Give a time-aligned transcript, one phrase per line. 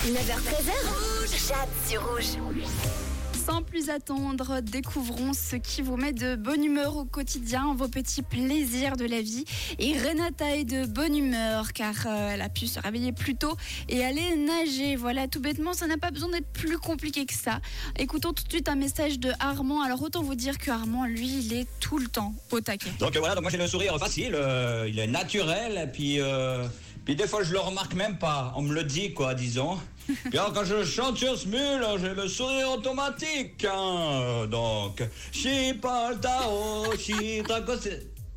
[0.00, 2.24] 9h13h, Jade sur rouge.
[3.46, 8.22] Sans plus attendre, découvrons ce qui vous met de bonne humeur au quotidien, vos petits
[8.22, 9.44] plaisirs de la vie.
[9.78, 13.54] Et Renata est de bonne humeur car euh, elle a pu se réveiller plus tôt
[13.90, 14.96] et aller nager.
[14.96, 17.60] Voilà, tout bêtement, ça n'a pas besoin d'être plus compliqué que ça.
[17.98, 19.82] Écoutons tout de suite un message de Armand.
[19.82, 22.90] Alors autant vous dire que Armand, lui, il est tout le temps au taquet.
[23.00, 26.66] Donc voilà, donc moi j'ai le sourire facile, euh, il est naturel, et puis, euh,
[27.04, 29.78] puis des fois je le remarque même pas, on me le dit quoi, disons.
[30.06, 35.02] Puis alors quand je chante sur ce mule, j'ai le sourire automatique, hein, donc.
[35.32, 37.42] Si Tao, si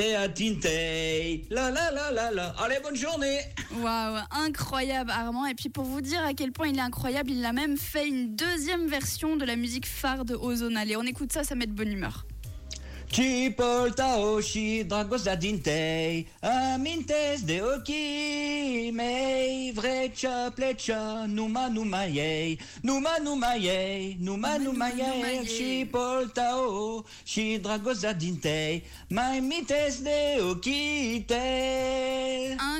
[0.00, 2.48] la la la la la.
[2.58, 3.40] Allez, bonne journée
[3.82, 5.44] Waouh, incroyable Armand.
[5.44, 8.08] Et puis pour vous dire à quel point il est incroyable, il a même fait
[8.08, 10.78] une deuxième version de la musique phare de Ozone.
[10.78, 12.24] Allez, on écoute ça, ça met de bonne humeur.
[13.10, 16.28] Cipul tău și dragostea din tei
[16.74, 19.72] Amintesc de ochii mei.
[19.74, 20.96] Vrei ce plece
[21.26, 25.46] numai, numai ei Numai, numai ei, numai, numai ei.
[25.46, 28.82] Cipul tău și dragostea din tei.
[29.08, 31.99] Mai mitesc de ochii tăi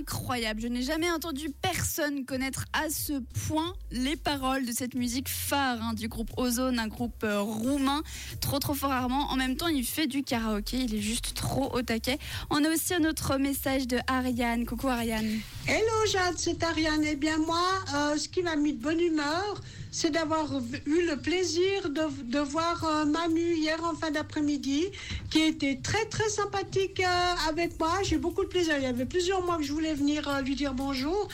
[0.00, 5.28] Incroyable, je n'ai jamais entendu personne connaître à ce point les paroles de cette musique
[5.28, 8.02] phare hein, du groupe Ozone, un groupe euh, roumain.
[8.40, 9.30] Trop trop fort Armand.
[9.30, 12.18] En même temps, il fait du karaoké, il est juste trop au taquet.
[12.48, 14.64] On a aussi un autre message de Ariane.
[14.64, 15.40] Coucou Ariane.
[15.66, 17.04] Hello Jade, c'est Ariane.
[17.04, 19.60] Eh bien moi, euh, ce qui m'a mis de bonne humeur,
[19.92, 20.46] c'est d'avoir
[20.86, 24.86] eu le plaisir de, de voir euh, Manu hier en fin d'après-midi,
[25.30, 27.98] qui était très très sympathique euh, avec moi.
[28.02, 28.74] J'ai beaucoup de plaisir.
[28.78, 31.28] Il y avait plusieurs mois que je voulais venir lui dire bonjour.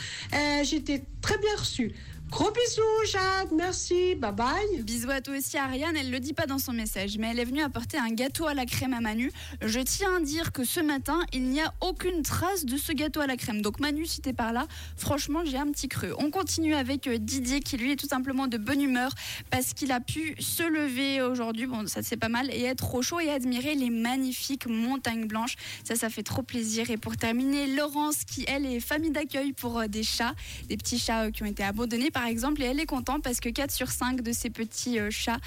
[0.62, 1.92] J'étais très bien reçue.
[2.28, 4.82] Gros bisous Jade, merci, bye bye.
[4.82, 7.44] Bisous à toi aussi Ariane, elle le dit pas dans son message, mais elle est
[7.44, 9.30] venue apporter un gâteau à la crème à Manu.
[9.62, 13.20] Je tiens à dire que ce matin, il n'y a aucune trace de ce gâteau
[13.20, 13.62] à la crème.
[13.62, 14.66] Donc Manu, si t'es par là,
[14.96, 16.14] franchement, j'ai un petit creux.
[16.18, 19.12] On continue avec euh, Didier qui lui est tout simplement de bonne humeur
[19.50, 23.02] parce qu'il a pu se lever aujourd'hui, bon ça c'est pas mal, et être au
[23.02, 25.54] chaud et admirer les magnifiques montagnes blanches.
[25.84, 26.90] Ça, ça fait trop plaisir.
[26.90, 30.34] Et pour terminer, Laurence qui elle est famille d'accueil pour euh, des chats,
[30.68, 33.40] des petits chats euh, qui ont été abandonnés par exemple, et elle est contente parce
[33.40, 35.38] que 4 sur 5 de ces petits euh, chats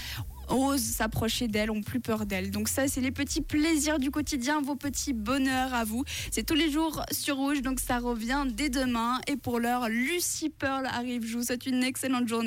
[0.50, 2.52] osent s'approcher d'elle, ont plus peur d'elle.
[2.52, 6.04] Donc ça, c'est les petits plaisirs du quotidien, vos petits bonheurs à vous.
[6.32, 9.20] C'est tous les jours sur Rouge, donc ça revient dès demain.
[9.28, 11.26] Et pour l'heure, Lucie Pearl arrive.
[11.26, 12.30] Je vous souhaite une excellente journée.